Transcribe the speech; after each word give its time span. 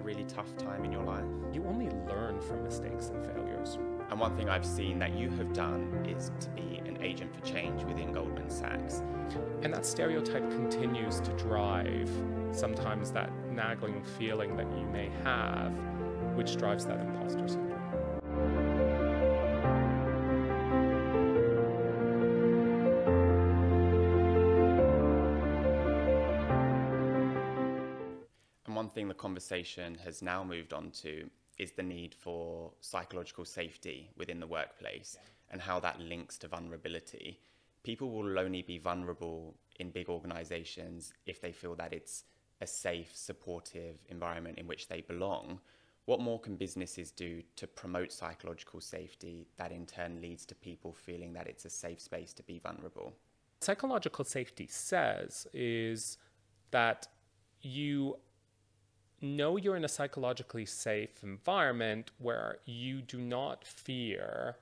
really 0.00 0.24
tough 0.24 0.56
time 0.56 0.84
in 0.84 0.92
your 0.92 1.02
life? 1.04 1.24
You 1.52 1.64
only 1.66 1.88
learn 2.08 2.40
from 2.40 2.62
mistakes 2.62 3.08
and 3.08 3.24
failures. 3.24 3.78
And 4.10 4.18
one 4.18 4.34
thing 4.34 4.48
I've 4.48 4.66
seen 4.66 4.98
that 4.98 5.14
you 5.14 5.30
have 5.30 5.52
done 5.52 6.04
is 6.08 6.32
to 6.40 6.48
be 6.50 6.80
an 6.84 6.98
agent 7.02 7.34
for 7.34 7.40
change 7.42 7.84
within 7.84 8.12
Goldman 8.12 8.50
Sachs. 8.50 9.02
And 9.62 9.72
that 9.72 9.86
stereotype 9.86 10.50
continues 10.50 11.20
to 11.20 11.32
drive 11.32 12.10
sometimes 12.52 13.12
that 13.12 13.30
nagging 13.50 14.02
feeling 14.18 14.56
that 14.56 14.66
you 14.76 14.84
may 14.86 15.10
have, 15.22 15.72
which 16.34 16.56
drives 16.56 16.86
that 16.86 17.00
imposter 17.00 17.46
syndrome. 17.46 18.79
Thing 29.00 29.08
the 29.08 29.14
conversation 29.14 29.96
has 30.04 30.20
now 30.20 30.44
moved 30.44 30.74
on 30.74 30.90
to 30.90 31.30
is 31.56 31.72
the 31.72 31.82
need 31.82 32.14
for 32.14 32.70
psychological 32.82 33.46
safety 33.46 34.10
within 34.18 34.40
the 34.40 34.46
workplace 34.46 35.16
and 35.50 35.58
how 35.58 35.80
that 35.80 35.98
links 35.98 36.36
to 36.36 36.46
vulnerability. 36.46 37.40
People 37.82 38.10
will 38.10 38.38
only 38.38 38.60
be 38.60 38.76
vulnerable 38.76 39.54
in 39.78 39.88
big 39.88 40.10
organizations 40.10 41.14
if 41.24 41.40
they 41.40 41.50
feel 41.50 41.74
that 41.76 41.94
it's 41.94 42.24
a 42.60 42.66
safe, 42.66 43.10
supportive 43.14 43.96
environment 44.10 44.58
in 44.58 44.66
which 44.66 44.86
they 44.88 45.00
belong. 45.00 45.58
What 46.04 46.20
more 46.20 46.38
can 46.38 46.56
businesses 46.56 47.10
do 47.10 47.42
to 47.56 47.66
promote 47.66 48.12
psychological 48.12 48.82
safety 48.82 49.46
that 49.56 49.72
in 49.72 49.86
turn 49.86 50.20
leads 50.20 50.44
to 50.44 50.54
people 50.54 50.92
feeling 50.92 51.32
that 51.32 51.46
it's 51.46 51.64
a 51.64 51.70
safe 51.70 52.02
space 52.02 52.34
to 52.34 52.42
be 52.42 52.58
vulnerable? 52.58 53.14
Psychological 53.62 54.26
safety 54.26 54.66
says 54.66 55.46
is 55.54 56.18
that 56.70 57.08
you 57.62 58.16
know 59.20 59.56
you're 59.56 59.76
in 59.76 59.84
a 59.84 59.88
psychologically 59.88 60.66
safe 60.66 61.22
environment 61.22 62.10
where 62.18 62.58
you 62.64 63.02
do 63.02 63.18
not 63.18 63.64
fear 63.66 64.56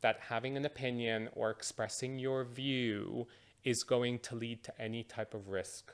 that 0.00 0.20
having 0.28 0.56
an 0.56 0.64
opinion 0.64 1.28
or 1.34 1.50
expressing 1.50 2.18
your 2.18 2.44
view 2.44 3.26
is 3.64 3.82
going 3.82 4.18
to 4.18 4.34
lead 4.34 4.62
to 4.62 4.80
any 4.80 5.02
type 5.02 5.32
of 5.32 5.48
risk 5.48 5.92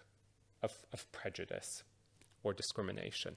of, 0.63 0.73
of 0.93 1.11
prejudice 1.13 1.85
or 2.43 2.53
discrimination. 2.53 3.37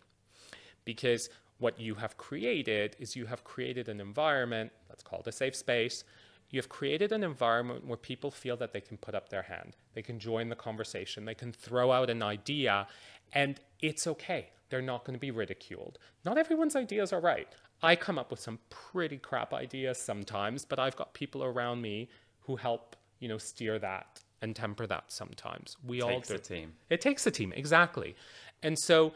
Because 0.86 1.30
what 1.60 1.80
you 1.80 1.96
have 1.96 2.18
created 2.18 2.96
is 3.00 3.16
you 3.16 3.28
have 3.28 3.44
created 3.44 3.88
an 3.88 4.00
environment 4.02 4.72
that's 4.90 5.04
called 5.04 5.28
a 5.28 5.32
safe 5.32 5.56
space. 5.56 6.04
You 6.50 6.60
have 6.60 6.70
created 6.70 7.12
an 7.12 7.24
environment 7.24 7.86
where 7.86 7.98
people 7.98 8.32
feel 8.32 8.58
that 8.58 8.74
they 8.74 8.82
can 8.82 8.98
put 8.98 9.16
up 9.16 9.30
their 9.30 9.44
hand, 9.44 9.76
they 9.94 10.02
can 10.02 10.20
join 10.20 10.50
the 10.50 10.56
conversation, 10.56 11.26
they 11.26 11.36
can 11.36 11.52
throw 11.52 11.92
out 11.92 12.10
an 12.10 12.22
idea, 12.22 12.88
and 13.32 13.60
it's 13.80 14.08
okay. 14.08 14.50
They're 14.74 14.82
not 14.82 15.06
going 15.06 15.14
to 15.14 15.20
be 15.20 15.30
ridiculed. 15.30 16.00
Not 16.26 16.40
everyone's 16.40 16.76
ideas 16.76 17.14
are 17.14 17.20
right. 17.20 17.48
I 17.84 17.96
come 17.96 18.18
up 18.18 18.32
with 18.32 18.40
some 18.40 18.58
pretty 18.72 19.18
crap 19.20 19.54
ideas 19.54 20.00
sometimes, 20.00 20.66
but 20.66 20.80
I've 20.80 20.96
got 20.96 21.14
people 21.14 21.44
around 21.44 21.80
me 21.84 22.10
who 22.40 22.56
help, 22.56 22.96
you 23.20 23.28
know, 23.28 23.38
steer 23.38 23.78
that 23.78 24.22
and 24.42 24.56
temper 24.56 24.88
that 24.88 25.12
sometimes. 25.12 25.78
We 25.86 26.02
Takes 26.02 26.12
all 26.12 26.22
do. 26.22 26.34
a 26.34 26.38
team. 26.40 26.74
It 26.90 27.02
takes 27.02 27.28
a 27.28 27.30
team, 27.30 27.54
exactly. 27.56 28.16
And 28.64 28.80
so 28.80 29.14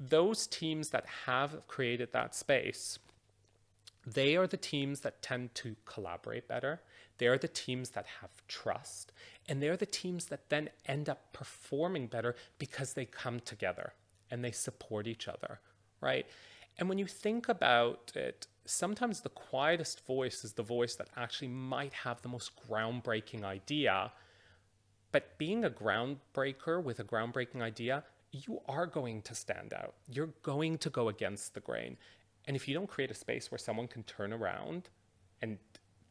those 0.00 0.46
teams 0.46 0.88
that 0.92 1.04
have 1.26 1.66
created 1.68 2.14
that 2.14 2.34
space, 2.34 2.98
they 4.06 4.34
are 4.34 4.46
the 4.46 4.56
teams 4.56 5.00
that 5.00 5.20
tend 5.20 5.54
to 5.56 5.76
collaborate 5.84 6.48
better. 6.48 6.80
They 7.18 7.26
are 7.26 7.36
the 7.36 7.48
teams 7.48 7.90
that 7.90 8.06
have 8.22 8.30
trust. 8.48 9.12
And 9.46 9.62
they're 9.62 9.76
the 9.76 9.84
teams 9.84 10.24
that 10.28 10.48
then 10.48 10.70
end 10.86 11.10
up 11.10 11.34
performing 11.34 12.06
better 12.06 12.34
because 12.58 12.94
they 12.94 13.04
come 13.04 13.40
together 13.40 13.92
and 14.30 14.44
they 14.44 14.50
support 14.50 15.06
each 15.06 15.28
other, 15.28 15.60
right? 16.00 16.26
And 16.78 16.88
when 16.88 16.98
you 16.98 17.06
think 17.06 17.48
about 17.48 18.12
it, 18.14 18.46
sometimes 18.64 19.20
the 19.20 19.30
quietest 19.30 20.04
voice 20.06 20.44
is 20.44 20.52
the 20.52 20.62
voice 20.62 20.94
that 20.96 21.08
actually 21.16 21.48
might 21.48 21.92
have 21.92 22.20
the 22.22 22.28
most 22.28 22.52
groundbreaking 22.68 23.44
idea. 23.44 24.12
But 25.12 25.38
being 25.38 25.64
a 25.64 25.70
groundbreaker 25.70 26.82
with 26.82 27.00
a 27.00 27.04
groundbreaking 27.04 27.62
idea, 27.62 28.04
you 28.32 28.60
are 28.68 28.86
going 28.86 29.22
to 29.22 29.34
stand 29.34 29.72
out. 29.72 29.94
You're 30.10 30.34
going 30.42 30.78
to 30.78 30.90
go 30.90 31.08
against 31.08 31.54
the 31.54 31.60
grain. 31.60 31.96
And 32.46 32.56
if 32.56 32.68
you 32.68 32.74
don't 32.74 32.88
create 32.88 33.10
a 33.10 33.14
space 33.14 33.50
where 33.50 33.58
someone 33.58 33.88
can 33.88 34.02
turn 34.02 34.32
around 34.32 34.88
and 35.40 35.58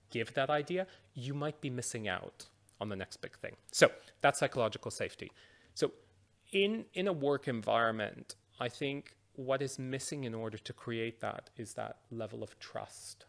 give 0.10 0.34
that 0.34 0.50
idea, 0.50 0.88
you 1.14 1.34
might 1.34 1.62
be 1.62 1.70
missing 1.70 2.08
out 2.08 2.46
on 2.82 2.90
the 2.90 2.96
next 2.96 3.18
big 3.18 3.38
thing. 3.38 3.56
So 3.72 3.92
that's 4.22 4.40
psychological 4.40 4.92
safety. 4.92 5.32
So 5.74 5.92
in 6.56 6.86
in 6.94 7.08
a 7.08 7.14
work 7.14 7.48
environment, 7.48 8.36
I 8.60 8.70
think 8.70 9.14
what 9.36 9.62
is 9.62 9.78
missing 9.78 10.24
in 10.24 10.34
order 10.34 10.58
to 10.58 10.74
create 10.74 11.20
that 11.20 11.50
is 11.58 11.74
that 11.74 11.98
level 12.10 12.42
of 12.42 12.58
trust. 12.60 13.26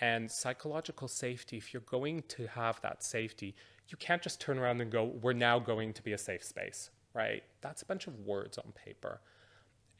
And 0.00 0.30
psychological 0.30 1.08
safety, 1.08 1.56
if 1.56 1.72
you're 1.72 1.90
going 1.98 2.22
to 2.36 2.46
have 2.48 2.80
that 2.82 3.02
safety, 3.02 3.54
you 3.88 3.96
can't 3.96 4.20
just 4.20 4.40
turn 4.40 4.58
around 4.58 4.82
and 4.82 4.90
go, 4.90 5.04
we're 5.04 5.32
now 5.32 5.58
going 5.58 5.94
to 5.94 6.02
be 6.02 6.12
a 6.12 6.18
safe 6.18 6.44
space, 6.44 6.90
right? 7.14 7.42
That's 7.62 7.80
a 7.80 7.86
bunch 7.86 8.06
of 8.06 8.18
words 8.20 8.58
on 8.58 8.72
paper. 8.72 9.20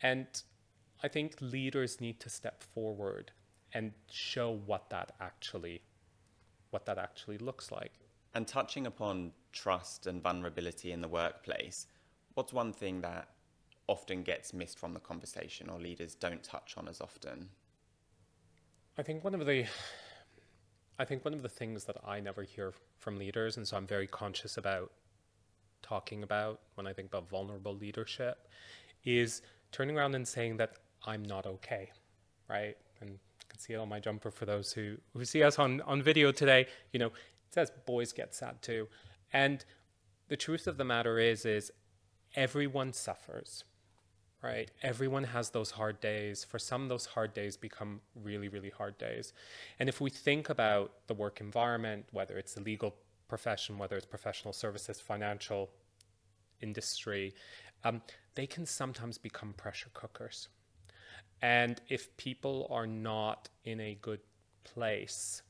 And 0.02 0.26
I 1.02 1.08
think 1.08 1.36
leaders 1.40 2.00
need 2.00 2.20
to 2.20 2.28
step 2.28 2.62
forward 2.74 3.30
and 3.72 3.92
show 4.10 4.60
what 4.66 4.90
that 4.90 5.12
actually 5.20 5.80
what 6.70 6.84
that 6.86 6.98
actually 6.98 7.38
looks 7.38 7.70
like. 7.70 7.92
And 8.34 8.48
touching 8.48 8.86
upon 8.86 9.32
trust 9.52 10.08
and 10.08 10.20
vulnerability 10.20 10.90
in 10.90 11.00
the 11.00 11.08
workplace, 11.08 11.86
what's 12.34 12.52
one 12.52 12.72
thing 12.72 13.00
that 13.02 13.28
often 13.86 14.22
gets 14.22 14.52
missed 14.52 14.78
from 14.78 14.94
the 14.94 15.00
conversation 15.00 15.68
or 15.68 15.78
leaders 15.78 16.14
don't 16.14 16.42
touch 16.42 16.74
on 16.76 16.88
as 16.88 17.00
often? 17.00 17.48
I 18.96 19.02
think 19.02 19.24
one 19.24 19.34
of 19.34 19.44
the 19.44 19.66
I 20.98 21.04
think 21.04 21.24
one 21.24 21.34
of 21.34 21.42
the 21.42 21.48
things 21.48 21.84
that 21.84 21.96
I 22.06 22.20
never 22.20 22.42
hear 22.42 22.72
from 22.98 23.18
leaders, 23.18 23.56
and 23.56 23.66
so 23.66 23.76
I'm 23.76 23.86
very 23.86 24.06
conscious 24.06 24.56
about 24.56 24.92
talking 25.82 26.22
about 26.22 26.60
when 26.76 26.86
I 26.86 26.92
think 26.92 27.08
about 27.08 27.28
vulnerable 27.28 27.74
leadership, 27.74 28.48
is 29.04 29.42
turning 29.72 29.98
around 29.98 30.14
and 30.14 30.26
saying 30.26 30.56
that 30.58 30.74
I'm 31.04 31.24
not 31.24 31.46
okay, 31.46 31.90
right? 32.48 32.76
And 33.00 33.10
you 33.10 33.18
can 33.48 33.58
see 33.58 33.72
it 33.72 33.76
on 33.76 33.88
my 33.88 33.98
jumper 33.98 34.30
for 34.30 34.46
those 34.46 34.72
who, 34.72 34.96
who 35.14 35.24
see 35.24 35.42
us 35.42 35.58
on, 35.58 35.80
on 35.82 36.00
video 36.00 36.30
today. 36.30 36.66
You 36.92 37.00
know, 37.00 37.06
it 37.08 37.12
says 37.50 37.72
boys 37.84 38.12
get 38.12 38.32
sad 38.32 38.62
too. 38.62 38.86
And 39.32 39.64
the 40.28 40.36
truth 40.36 40.68
of 40.68 40.76
the 40.76 40.84
matter 40.84 41.18
is, 41.18 41.44
is 41.44 41.72
everyone 42.34 42.92
suffers 42.92 43.64
right? 44.44 44.70
Everyone 44.82 45.24
has 45.24 45.50
those 45.50 45.70
hard 45.70 46.00
days. 46.00 46.44
For 46.44 46.58
some, 46.58 46.88
those 46.88 47.06
hard 47.06 47.32
days 47.32 47.56
become 47.56 48.02
really, 48.14 48.48
really 48.48 48.68
hard 48.68 48.98
days. 48.98 49.32
And 49.80 49.88
if 49.88 50.02
we 50.02 50.10
think 50.10 50.50
about 50.50 50.92
the 51.06 51.14
work 51.14 51.40
environment, 51.40 52.04
whether 52.12 52.36
it's 52.36 52.52
the 52.52 52.60
legal 52.60 52.94
profession, 53.26 53.78
whether 53.78 53.96
it's 53.96 54.04
professional 54.04 54.52
services, 54.52 55.00
financial 55.00 55.70
industry, 56.60 57.34
um, 57.84 58.02
they 58.34 58.46
can 58.46 58.66
sometimes 58.66 59.16
become 59.16 59.54
pressure 59.54 59.88
cookers. 59.94 60.48
And 61.40 61.80
if 61.88 62.14
people 62.18 62.66
are 62.70 62.86
not 62.86 63.48
in 63.64 63.80
a 63.80 63.96
good 64.02 64.20
place, 64.64 65.40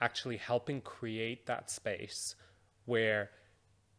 actually 0.00 0.38
helping 0.38 0.80
create 0.80 1.46
that 1.46 1.70
space 1.70 2.34
where 2.84 3.30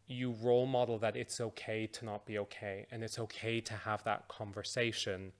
you 0.06 0.34
role 0.40 0.66
model 0.66 0.98
that 0.98 1.16
it's 1.16 1.40
okay 1.40 1.86
to 1.86 2.04
not 2.04 2.26
be 2.26 2.38
okay 2.38 2.86
and 2.90 3.02
it's 3.02 3.18
okay 3.18 3.60
to 3.60 3.74
have 3.74 4.04
that 4.04 4.28
conversation, 4.28 5.32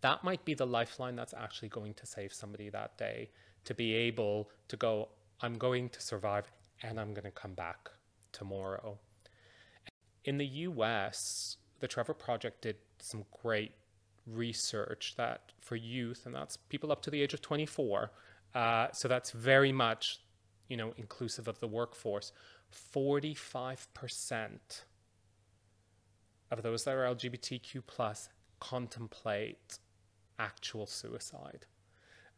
that 0.00 0.24
might 0.24 0.44
be 0.44 0.54
the 0.54 0.66
lifeline 0.66 1.16
that's 1.16 1.34
actually 1.34 1.68
going 1.68 1.94
to 1.94 2.06
save 2.06 2.32
somebody 2.32 2.68
that 2.68 2.98
day 2.98 3.30
to 3.64 3.74
be 3.74 3.94
able 3.94 4.50
to 4.68 4.76
go, 4.76 5.08
I'm 5.40 5.54
going 5.54 5.88
to 5.90 6.00
survive 6.00 6.50
and 6.82 7.00
I'm 7.00 7.14
going 7.14 7.24
to 7.24 7.30
come 7.30 7.54
back 7.54 7.90
tomorrow. 8.32 8.98
In 10.24 10.38
the 10.38 10.46
US, 10.46 11.56
the 11.80 11.88
Trevor 11.88 12.14
Project 12.14 12.62
did 12.62 12.76
some 12.98 13.24
great 13.42 13.72
research 14.26 15.14
that 15.16 15.52
for 15.60 15.76
youth, 15.76 16.26
and 16.26 16.34
that's 16.34 16.56
people 16.56 16.90
up 16.90 17.02
to 17.02 17.10
the 17.10 17.20
age 17.20 17.34
of 17.34 17.42
24. 17.42 18.10
Uh, 18.54 18.88
so 18.92 19.08
that's 19.08 19.30
very 19.32 19.72
much, 19.72 20.20
you 20.68 20.76
know, 20.76 20.92
inclusive 20.96 21.48
of 21.48 21.58
the 21.60 21.68
workforce 21.68 22.32
45% 22.72 24.48
of 26.50 26.62
those 26.62 26.84
that 26.84 26.94
are 26.94 27.14
LGBTQ 27.14 27.82
plus 27.86 28.28
contemplate 28.60 29.78
actual 30.38 30.86
suicide. 30.86 31.66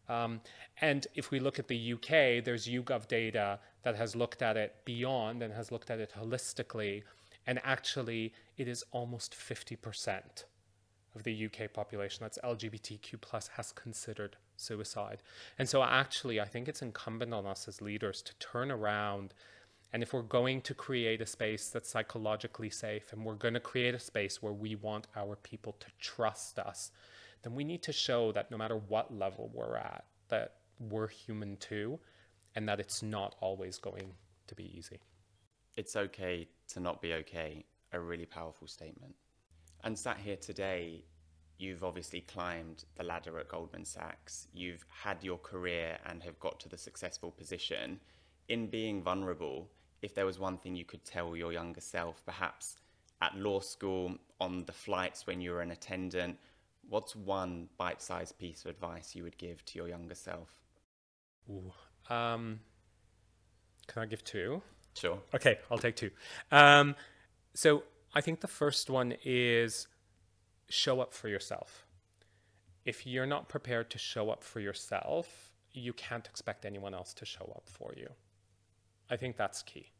Um, 0.08 0.40
and 0.80 1.06
if 1.14 1.30
we 1.30 1.40
look 1.40 1.58
at 1.58 1.68
the 1.68 1.92
UK, 1.94 2.44
there's 2.44 2.66
YouGov 2.66 3.08
data 3.08 3.58
that 3.82 3.96
has 3.96 4.14
looked 4.14 4.42
at 4.42 4.56
it 4.56 4.76
beyond 4.84 5.42
and 5.42 5.52
has 5.52 5.72
looked 5.72 5.90
at 5.90 5.98
it 5.98 6.12
holistically. 6.18 7.02
And 7.46 7.60
actually, 7.64 8.32
it 8.56 8.68
is 8.68 8.84
almost 8.92 9.34
50% 9.34 10.44
of 11.14 11.22
the 11.22 11.46
UK 11.46 11.72
population 11.72 12.18
that's 12.22 12.38
LGBTQ 12.44 13.20
plus 13.20 13.48
has 13.56 13.72
considered 13.72 14.36
suicide. 14.56 15.22
And 15.58 15.68
so 15.68 15.82
actually, 15.82 16.40
I 16.40 16.44
think 16.44 16.68
it's 16.68 16.82
incumbent 16.82 17.32
on 17.32 17.46
us 17.46 17.66
as 17.66 17.80
leaders 17.80 18.22
to 18.22 18.34
turn 18.38 18.70
around 18.70 19.34
And 19.96 20.02
if 20.02 20.12
we're 20.12 20.20
going 20.20 20.60
to 20.60 20.74
create 20.74 21.22
a 21.22 21.26
space 21.26 21.70
that's 21.70 21.88
psychologically 21.88 22.68
safe 22.68 23.14
and 23.14 23.24
we're 23.24 23.32
going 23.32 23.54
to 23.54 23.60
create 23.60 23.94
a 23.94 23.98
space 23.98 24.42
where 24.42 24.52
we 24.52 24.74
want 24.74 25.06
our 25.16 25.36
people 25.36 25.74
to 25.80 25.86
trust 25.98 26.58
us, 26.58 26.90
then 27.42 27.54
we 27.54 27.64
need 27.64 27.82
to 27.84 27.94
show 27.94 28.30
that 28.32 28.50
no 28.50 28.58
matter 28.58 28.76
what 28.76 29.16
level 29.16 29.50
we're 29.54 29.78
at, 29.78 30.04
that 30.28 30.56
we're 30.78 31.06
human 31.06 31.56
too, 31.56 31.98
and 32.54 32.68
that 32.68 32.78
it's 32.78 33.02
not 33.02 33.36
always 33.40 33.78
going 33.78 34.12
to 34.48 34.54
be 34.54 34.70
easy. 34.76 35.00
It's 35.78 35.96
okay 35.96 36.46
to 36.74 36.80
not 36.80 37.00
be 37.00 37.14
okay. 37.14 37.64
A 37.94 37.98
really 37.98 38.26
powerful 38.26 38.66
statement. 38.66 39.14
And 39.82 39.98
sat 39.98 40.18
here 40.18 40.36
today, 40.36 41.06
you've 41.56 41.84
obviously 41.84 42.20
climbed 42.20 42.84
the 42.96 43.02
ladder 43.02 43.38
at 43.38 43.48
Goldman 43.48 43.86
Sachs. 43.86 44.46
You've 44.52 44.84
had 44.90 45.24
your 45.24 45.38
career 45.38 45.96
and 46.04 46.22
have 46.22 46.38
got 46.38 46.60
to 46.60 46.68
the 46.68 46.76
successful 46.76 47.30
position. 47.30 47.98
In 48.48 48.66
being 48.66 49.02
vulnerable, 49.02 49.70
if 50.02 50.14
there 50.14 50.26
was 50.26 50.38
one 50.38 50.58
thing 50.58 50.76
you 50.76 50.84
could 50.84 51.04
tell 51.04 51.36
your 51.36 51.52
younger 51.52 51.80
self, 51.80 52.24
perhaps 52.24 52.76
at 53.22 53.36
law 53.36 53.60
school, 53.60 54.16
on 54.40 54.64
the 54.66 54.72
flights 54.72 55.26
when 55.26 55.40
you 55.40 55.50
were 55.50 55.62
an 55.62 55.70
attendant, 55.70 56.38
what's 56.88 57.16
one 57.16 57.68
bite 57.78 58.02
sized 58.02 58.38
piece 58.38 58.64
of 58.64 58.70
advice 58.70 59.14
you 59.14 59.22
would 59.22 59.38
give 59.38 59.64
to 59.64 59.78
your 59.78 59.88
younger 59.88 60.14
self? 60.14 60.60
Ooh, 61.50 61.72
um, 62.10 62.60
can 63.86 64.02
I 64.02 64.06
give 64.06 64.24
two? 64.24 64.62
Sure. 64.94 65.18
Okay, 65.34 65.58
I'll 65.70 65.78
take 65.78 65.96
two. 65.96 66.10
Um, 66.50 66.94
so 67.54 67.84
I 68.14 68.20
think 68.20 68.40
the 68.40 68.48
first 68.48 68.90
one 68.90 69.14
is 69.24 69.88
show 70.68 71.00
up 71.00 71.12
for 71.12 71.28
yourself. 71.28 71.84
If 72.84 73.06
you're 73.06 73.26
not 73.26 73.48
prepared 73.48 73.90
to 73.90 73.98
show 73.98 74.30
up 74.30 74.42
for 74.42 74.60
yourself, 74.60 75.50
you 75.72 75.92
can't 75.92 76.26
expect 76.26 76.64
anyone 76.64 76.94
else 76.94 77.12
to 77.14 77.24
show 77.24 77.52
up 77.54 77.64
for 77.66 77.92
you. 77.96 78.08
I 79.10 79.16
think 79.16 79.36
that's 79.36 79.62
key. 79.62 79.92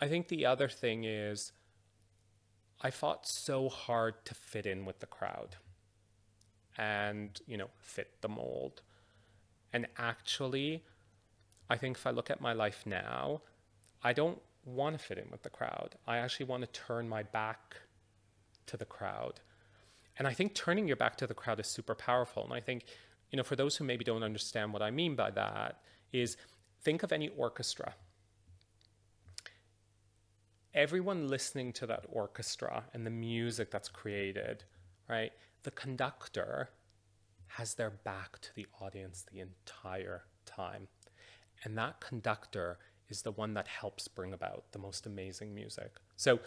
I 0.00 0.08
think 0.08 0.28
the 0.28 0.46
other 0.46 0.68
thing 0.68 1.04
is 1.04 1.52
I 2.80 2.90
fought 2.90 3.26
so 3.26 3.68
hard 3.68 4.24
to 4.26 4.34
fit 4.34 4.66
in 4.66 4.84
with 4.84 5.00
the 5.00 5.06
crowd 5.06 5.56
and, 6.76 7.40
you 7.46 7.56
know, 7.56 7.70
fit 7.78 8.20
the 8.20 8.28
mold. 8.28 8.82
And 9.72 9.86
actually, 9.96 10.84
I 11.70 11.76
think 11.76 11.96
if 11.96 12.06
I 12.06 12.10
look 12.10 12.30
at 12.30 12.40
my 12.40 12.52
life 12.52 12.82
now, 12.84 13.42
I 14.02 14.12
don't 14.12 14.40
want 14.64 14.98
to 14.98 15.04
fit 15.04 15.18
in 15.18 15.30
with 15.30 15.42
the 15.42 15.50
crowd. 15.50 15.94
I 16.06 16.18
actually 16.18 16.46
want 16.46 16.62
to 16.62 16.80
turn 16.80 17.08
my 17.08 17.22
back 17.22 17.76
to 18.66 18.76
the 18.76 18.84
crowd. 18.84 19.40
And 20.18 20.28
I 20.28 20.32
think 20.32 20.54
turning 20.54 20.86
your 20.86 20.96
back 20.96 21.16
to 21.16 21.26
the 21.26 21.34
crowd 21.34 21.60
is 21.60 21.66
super 21.66 21.94
powerful. 21.94 22.44
And 22.44 22.52
I 22.52 22.60
think, 22.60 22.84
you 23.30 23.36
know, 23.36 23.42
for 23.42 23.56
those 23.56 23.76
who 23.76 23.84
maybe 23.84 24.04
don't 24.04 24.22
understand 24.22 24.72
what 24.72 24.82
I 24.82 24.90
mean 24.90 25.16
by 25.16 25.30
that, 25.32 25.80
is 26.12 26.36
think 26.84 27.02
of 27.02 27.12
any 27.12 27.30
orchestra. 27.36 27.94
Everyone 30.74 31.28
listening 31.28 31.72
to 31.74 31.86
that 31.86 32.04
orchestra 32.10 32.84
and 32.92 33.06
the 33.06 33.10
music 33.10 33.70
that's 33.70 33.88
created, 33.88 34.64
right? 35.08 35.32
The 35.62 35.70
conductor 35.70 36.70
has 37.46 37.74
their 37.74 37.90
back 37.90 38.40
to 38.40 38.54
the 38.54 38.66
audience 38.80 39.24
the 39.32 39.40
entire 39.40 40.24
time. 40.44 40.88
And 41.62 41.78
that 41.78 42.00
conductor 42.00 42.78
is 43.08 43.22
the 43.22 43.32
one 43.32 43.54
that 43.54 43.68
helps 43.68 44.08
bring 44.08 44.32
about 44.32 44.64
the 44.72 44.78
most 44.78 45.06
amazing 45.06 45.54
music. 45.54 45.92
So, 46.16 46.40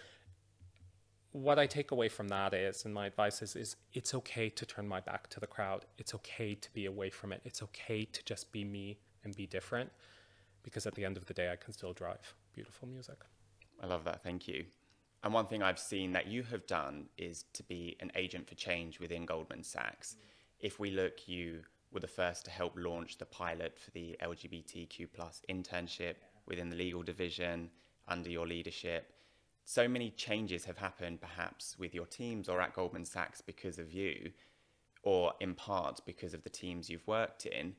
what 1.31 1.59
I 1.59 1.67
take 1.67 1.91
away 1.91 2.09
from 2.09 2.29
that 2.29 2.53
is, 2.53 2.85
and 2.85 2.93
my 2.93 3.05
advice 3.05 3.41
is, 3.41 3.55
is 3.55 3.75
it's 3.93 4.13
okay 4.13 4.49
to 4.49 4.65
turn 4.65 4.87
my 4.87 4.99
back 4.99 5.29
to 5.29 5.39
the 5.39 5.45
crowd. 5.45 5.85
It's 5.97 6.15
okay 6.15 6.55
to 6.55 6.73
be 6.73 6.85
away 6.85 7.09
from 7.09 7.31
it. 7.31 7.41
It's 7.45 7.61
okay 7.61 8.05
to 8.05 8.25
just 8.25 8.51
be 8.51 8.63
me 8.63 8.97
and 9.23 9.35
be 9.35 9.45
different 9.45 9.91
because 10.67 10.85
at 10.85 10.95
the 10.95 11.05
end 11.05 11.15
of 11.15 11.25
the 11.27 11.33
day, 11.33 11.49
I 11.49 11.55
can 11.55 11.71
still 11.71 11.93
drive 11.93 12.35
beautiful 12.53 12.89
music. 12.89 13.15
I 13.81 13.85
love 13.85 14.03
that. 14.03 14.21
Thank 14.21 14.49
you. 14.49 14.65
And 15.23 15.33
one 15.33 15.45
thing 15.45 15.63
I've 15.63 15.79
seen 15.79 16.11
that 16.11 16.27
you 16.27 16.43
have 16.43 16.67
done 16.67 17.05
is 17.17 17.45
to 17.53 17.63
be 17.63 17.95
an 18.01 18.11
agent 18.15 18.49
for 18.49 18.55
change 18.55 18.99
within 18.99 19.25
Goldman 19.25 19.63
Sachs. 19.63 20.15
Mm. 20.15 20.25
If 20.59 20.77
we 20.77 20.91
look, 20.91 21.25
you 21.25 21.61
were 21.93 22.01
the 22.01 22.07
first 22.07 22.43
to 22.45 22.51
help 22.51 22.73
launch 22.75 23.17
the 23.17 23.25
pilot 23.25 23.79
for 23.79 23.91
the 23.91 24.17
LGBTQ 24.21 25.07
plus 25.13 25.41
internship 25.49 26.15
within 26.45 26.69
the 26.69 26.75
legal 26.75 27.01
division 27.01 27.69
under 28.09 28.29
your 28.29 28.45
leadership. 28.45 29.13
So 29.63 29.87
many 29.87 30.09
changes 30.09 30.65
have 30.65 30.77
happened, 30.77 31.21
perhaps 31.21 31.79
with 31.79 31.95
your 31.95 32.07
teams 32.07 32.49
or 32.49 32.59
at 32.59 32.73
Goldman 32.73 33.05
Sachs 33.05 33.39
because 33.39 33.79
of 33.79 33.93
you, 33.93 34.31
or 35.01 35.31
in 35.39 35.55
part 35.55 36.01
because 36.05 36.33
of 36.33 36.43
the 36.43 36.49
teams 36.49 36.89
you've 36.89 37.07
worked 37.07 37.45
in. 37.45 37.73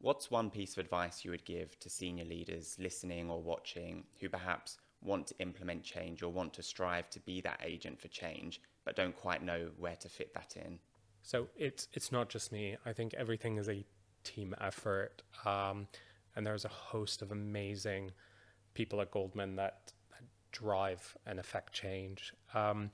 What's 0.00 0.30
one 0.30 0.50
piece 0.50 0.72
of 0.72 0.78
advice 0.78 1.24
you 1.24 1.30
would 1.30 1.44
give 1.44 1.78
to 1.80 1.90
senior 1.90 2.24
leaders 2.24 2.76
listening 2.78 3.30
or 3.30 3.42
watching 3.42 4.04
who 4.18 4.28
perhaps 4.28 4.78
want 5.02 5.26
to 5.28 5.38
implement 5.38 5.82
change 5.82 6.22
or 6.22 6.32
want 6.32 6.54
to 6.54 6.62
strive 6.62 7.10
to 7.10 7.20
be 7.20 7.40
that 7.42 7.60
agent 7.64 8.00
for 8.00 8.08
change, 8.08 8.60
but 8.84 8.96
don't 8.96 9.16
quite 9.16 9.42
know 9.42 9.70
where 9.78 9.96
to 9.96 10.08
fit 10.08 10.32
that 10.34 10.56
in? 10.56 10.78
So 11.22 11.48
it's 11.56 11.88
it's 11.92 12.10
not 12.10 12.30
just 12.30 12.50
me. 12.50 12.76
I 12.86 12.92
think 12.94 13.12
everything 13.14 13.58
is 13.58 13.68
a 13.68 13.84
team 14.24 14.54
effort. 14.60 15.22
Um, 15.44 15.86
and 16.36 16.46
there's 16.46 16.64
a 16.64 16.68
host 16.68 17.22
of 17.22 17.32
amazing 17.32 18.12
people 18.74 19.00
at 19.00 19.10
Goldman 19.10 19.56
that, 19.56 19.92
that 20.10 20.22
drive 20.52 21.16
and 21.26 21.38
affect 21.38 21.72
change. 21.72 22.32
Um, 22.54 22.90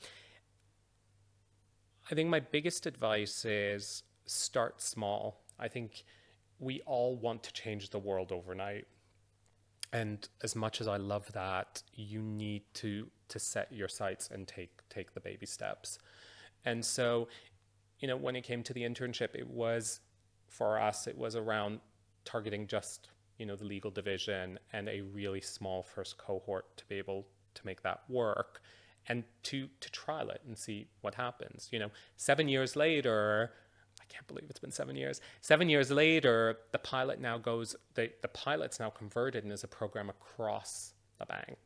I 2.11 2.15
think 2.15 2.31
my 2.31 2.41
biggest 2.41 2.87
advice 2.87 3.45
is 3.45 4.03
start 4.27 4.81
small. 4.81 5.43
I 5.59 5.69
think 5.69 6.05
we 6.59 6.81
all 6.87 7.17
want 7.17 7.43
to 7.45 7.53
change 7.53 7.91
the 7.91 7.99
world 7.99 8.33
overnight. 8.33 8.87
And 9.93 10.29
as 10.43 10.57
much 10.57 10.81
as 10.81 10.89
I 10.89 10.97
love 10.97 11.31
that, 11.33 11.83
you 11.95 12.23
need 12.23 12.63
to 12.75 13.09
to 13.29 13.39
set 13.39 13.73
your 13.73 13.89
sights 13.89 14.29
and 14.33 14.47
take 14.47 14.83
take 14.89 15.15
the 15.15 15.21
baby 15.21 15.47
steps. 15.47 15.99
And 16.65 16.85
so, 16.85 17.29
you 18.01 18.09
know, 18.09 18.17
when 18.17 18.37
it 18.37 18.43
came 18.43 18.63
to 18.65 18.73
the 18.73 18.83
internship, 18.83 19.35
it 19.35 19.49
was 19.49 20.01
for 20.49 20.81
us, 20.81 21.07
it 21.07 21.17
was 21.17 21.37
around 21.37 21.81
targeting 22.25 22.67
just 22.67 23.09
you 23.39 23.47
know 23.47 23.57
the 23.57 23.65
legal 23.65 23.91
division 23.91 24.59
and 24.73 24.89
a 24.89 25.01
really 25.01 25.41
small 25.41 25.83
first 25.83 26.19
cohort 26.19 26.77
to 26.77 26.85
be 26.87 26.97
able 26.97 27.27
to 27.55 27.65
make 27.65 27.83
that 27.83 28.01
work 28.09 28.61
and 29.09 29.25
to 29.43 29.69
to 29.81 29.91
trial 29.91 30.31
it 30.31 30.41
and 30.47 30.59
see 30.59 30.87
what 31.01 31.15
happens 31.15 31.69
you 31.71 31.79
know 31.79 31.91
7 32.17 32.49
years 32.49 32.77
later 32.77 33.53
can't 34.17 34.27
believe 34.27 34.47
it's 34.49 34.61
been 34.61 34.71
7 34.71 34.97
years 34.97 35.21
7 35.41 35.69
years 35.69 35.91
later 35.91 36.59
the 36.73 36.79
pilot 36.79 37.21
now 37.21 37.39
goes 37.39 37.77
the 37.95 38.11
the 38.23 38.29
pilot's 38.29 38.81
now 38.81 38.91
converted 38.91 39.45
and 39.45 39.53
is 39.53 39.65
a 39.65 39.69
program 39.69 40.09
across 40.09 40.95
the 41.19 41.27
bank 41.27 41.59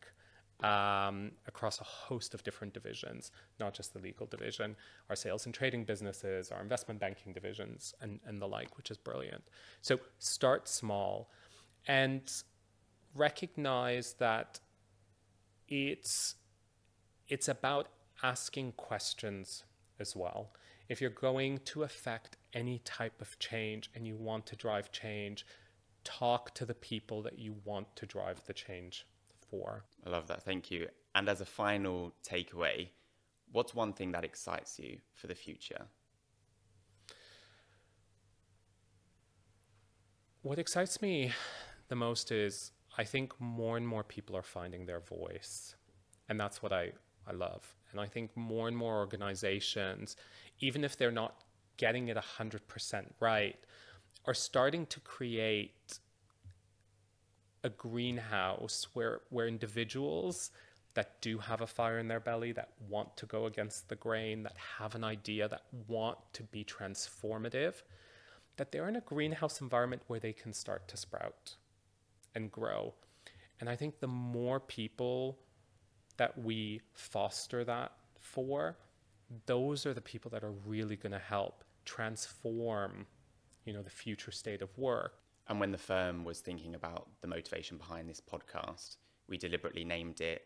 um, 0.63 1.33
across 1.47 1.81
a 1.81 1.85
host 1.85 2.35
of 2.35 2.43
different 2.43 2.75
divisions, 2.75 3.33
not 3.59 3.73
just 3.73 3.95
the 3.95 3.99
legal 3.99 4.27
division, 4.27 4.77
our 5.09 5.17
sales 5.17 5.47
and 5.47 5.55
trading 5.55 5.85
businesses, 5.85 6.51
our 6.51 6.61
investment 6.61 7.01
banking 7.01 7.33
divisions, 7.33 7.95
and, 8.01 8.21
and 8.27 8.41
the 8.41 8.47
like, 8.47 8.77
which 8.77 8.91
is 8.91 8.99
brilliant. 8.99 9.43
So 9.81 9.99
start 10.19 10.69
small 10.69 11.31
and 11.87 12.31
recognize 13.15 14.15
that 14.15 14.61
it's 15.69 16.35
it's 17.29 17.49
about 17.49 17.89
asking 18.23 18.73
questions 18.73 19.65
as 20.01 20.17
well. 20.17 20.51
If 20.89 21.01
you're 21.01 21.11
going 21.11 21.59
to 21.67 21.85
affect 21.85 22.37
any 22.55 22.81
type 22.81 23.21
of 23.21 23.39
change 23.39 23.91
and 23.95 24.07
you 24.07 24.17
want 24.17 24.47
to 24.47 24.57
drive 24.57 24.93
change, 24.93 25.47
talk 26.05 26.55
to 26.55 26.65
the 26.65 26.75
people 26.75 27.23
that 27.23 27.39
you 27.39 27.57
want 27.65 27.95
to 27.97 28.07
drive 28.07 28.43
the 28.47 28.55
change 28.55 29.07
for. 29.51 29.85
I 30.07 30.11
love 30.11 30.27
that. 30.29 30.43
Thank 30.43 30.71
you. 30.71 30.89
And 31.15 31.29
as 31.29 31.41
a 31.41 31.47
final 31.47 32.15
takeaway, 32.29 32.89
what's 33.53 33.75
one 33.75 33.93
thing 33.93 34.13
that 34.13 34.25
excites 34.25 34.79
you 34.79 34.99
for 35.15 35.27
the 35.27 35.35
future? 35.35 35.87
What 40.43 40.59
excites 40.59 41.03
me 41.03 41.33
the 41.89 41.97
most 41.97 42.33
is 42.33 42.73
I 42.97 43.05
think 43.05 43.39
more 43.39 43.77
and 43.77 43.87
more 43.87 44.05
people 44.05 44.37
are 44.37 44.43
finding 44.43 44.87
their 44.87 45.01
voice. 45.01 45.75
And 46.29 46.41
that's 46.41 46.63
what 46.63 46.73
I, 46.73 46.93
I 47.27 47.33
love. 47.33 47.75
And 47.91 48.01
I 48.01 48.07
think 48.07 48.37
more 48.37 48.69
and 48.69 48.77
more 48.77 48.99
organizations, 48.99 50.17
even 50.61 50.85
if 50.85 50.97
they're 50.97 51.11
not 51.11 51.43
getting 51.81 52.09
it 52.09 52.17
100% 52.19 53.07
right, 53.21 53.57
are 54.27 54.35
starting 54.35 54.85
to 54.85 55.01
create 55.01 55.99
a 57.65 57.71
greenhouse 57.71 58.87
where, 58.93 59.23
where 59.31 59.49
individuals 59.49 60.51
that 60.93 61.23
do 61.23 61.39
have 61.39 61.63
a 61.63 61.67
fire 61.67 61.99
in 61.99 62.07
their 62.07 62.21
belly, 62.21 62.53
that 62.53 62.69
want 62.87 63.17
to 63.17 63.25
go 63.25 63.47
against 63.47 63.89
the 63.89 63.97
grain, 63.97 64.43
that 64.43 64.57
have 64.79 64.95
an 64.95 65.05
idea, 65.05 65.49
that 65.49 65.63
want 65.89 66.19
to 66.35 66.43
be 66.43 66.63
transformative, 66.63 67.77
that 68.59 68.73
they're 68.73 68.89
in 68.89 68.97
a 68.97 69.01
greenhouse 69.01 69.63
environment 69.63 70.03
where 70.07 70.21
they 70.21 70.35
can 70.35 70.53
start 70.53 70.87
to 70.89 70.99
sprout 70.99 71.57
and 72.35 72.53
grow. 72.53 72.93
And 73.59 73.71
I 73.71 73.77
think 73.77 74.01
the 74.01 74.07
more 74.07 74.61
people 74.61 75.39
that 76.19 76.37
we 76.37 76.83
foster 76.93 77.65
that 77.65 77.93
for, 78.19 78.77
those 79.47 79.87
are 79.87 79.95
the 79.95 80.03
people 80.03 80.31
that 80.33 80.45
are 80.45 80.53
really 80.67 80.97
going 80.97 81.13
to 81.13 81.19
help 81.19 81.65
transform, 81.85 83.07
you 83.65 83.73
know, 83.73 83.83
the 83.83 83.91
future 83.91 84.31
state 84.31 84.63
of 84.63 84.77
work. 84.79 85.15
And 85.49 85.59
when 85.59 85.73
the 85.73 85.79
firm 85.79 86.25
was 86.25 86.41
thinking 86.41 86.75
about 86.75 87.09
the 87.21 87.27
motivation 87.27 87.77
behind 87.77 88.09
this 88.09 88.21
podcast, 88.21 88.97
we 89.29 89.37
deliberately 89.37 89.85
named 89.85 90.21
it 90.21 90.43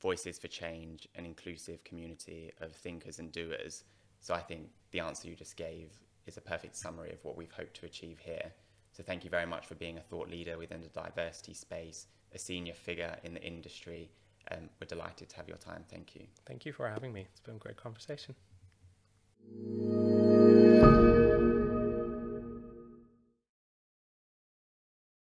Voices 0.00 0.38
for 0.38 0.48
Change, 0.48 1.08
an 1.16 1.26
inclusive 1.26 1.82
community 1.84 2.52
of 2.60 2.72
thinkers 2.72 3.18
and 3.18 3.32
doers. 3.32 3.84
So 4.20 4.34
I 4.34 4.40
think 4.40 4.68
the 4.90 5.00
answer 5.00 5.28
you 5.28 5.34
just 5.34 5.56
gave 5.56 5.98
is 6.26 6.36
a 6.36 6.40
perfect 6.40 6.76
summary 6.76 7.12
of 7.12 7.24
what 7.24 7.36
we've 7.36 7.52
hoped 7.52 7.74
to 7.80 7.86
achieve 7.86 8.18
here. 8.20 8.52
So 8.92 9.02
thank 9.02 9.24
you 9.24 9.30
very 9.30 9.46
much 9.46 9.66
for 9.66 9.74
being 9.74 9.98
a 9.98 10.00
thought 10.00 10.28
leader 10.28 10.58
within 10.58 10.80
the 10.80 10.88
diversity 10.88 11.54
space, 11.54 12.06
a 12.32 12.38
senior 12.38 12.74
figure 12.74 13.16
in 13.24 13.34
the 13.34 13.42
industry. 13.42 14.10
Um, 14.50 14.70
we're 14.80 14.86
delighted 14.86 15.28
to 15.30 15.36
have 15.36 15.48
your 15.48 15.58
time. 15.58 15.84
Thank 15.88 16.14
you. 16.14 16.26
Thank 16.46 16.64
you 16.64 16.72
for 16.72 16.88
having 16.88 17.12
me. 17.12 17.26
It's 17.30 17.40
been 17.40 17.56
a 17.56 17.58
great 17.58 17.76
conversation. 17.76 18.34